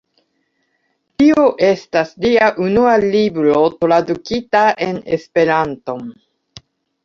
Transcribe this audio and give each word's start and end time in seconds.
Tio 1.21 1.43
estas 1.67 2.15
lia 2.25 2.49
unua 2.69 2.95
libro 3.05 3.61
tradukita 3.85 4.65
en 4.89 5.01
Esperanton. 5.21 6.07